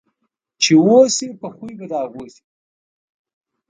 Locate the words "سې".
2.33-2.43